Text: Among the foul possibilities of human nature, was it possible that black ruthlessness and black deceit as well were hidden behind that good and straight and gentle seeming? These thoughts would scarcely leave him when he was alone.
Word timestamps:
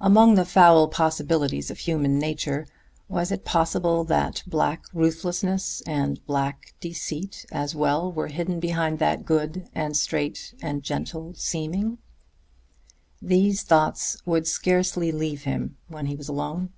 Among 0.00 0.36
the 0.36 0.44
foul 0.44 0.86
possibilities 0.86 1.68
of 1.68 1.78
human 1.78 2.16
nature, 2.16 2.68
was 3.08 3.32
it 3.32 3.44
possible 3.44 4.04
that 4.04 4.44
black 4.46 4.84
ruthlessness 4.92 5.80
and 5.80 6.24
black 6.26 6.74
deceit 6.78 7.44
as 7.50 7.74
well 7.74 8.12
were 8.12 8.28
hidden 8.28 8.60
behind 8.60 9.00
that 9.00 9.24
good 9.24 9.68
and 9.74 9.96
straight 9.96 10.54
and 10.62 10.84
gentle 10.84 11.34
seeming? 11.34 11.98
These 13.20 13.64
thoughts 13.64 14.16
would 14.24 14.46
scarcely 14.46 15.10
leave 15.10 15.42
him 15.42 15.76
when 15.88 16.06
he 16.06 16.14
was 16.14 16.28
alone. 16.28 16.70